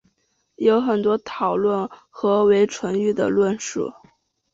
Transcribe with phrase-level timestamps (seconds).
[0.55, 3.93] 有很多讨论何为纯育的论述。